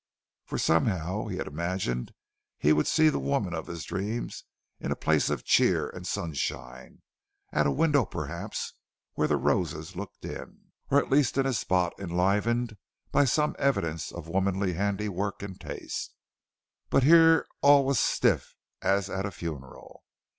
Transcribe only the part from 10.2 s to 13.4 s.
in, or at least in a spot enlivened by